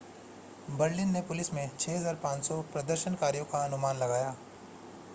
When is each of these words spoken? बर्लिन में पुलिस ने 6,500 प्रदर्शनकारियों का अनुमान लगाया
बर्लिन 0.69 1.07
में 1.07 1.27
पुलिस 1.27 1.51
ने 1.53 1.67
6,500 1.79 2.59
प्रदर्शनकारियों 2.73 3.45
का 3.45 3.63
अनुमान 3.65 3.97
लगाया 3.97 4.35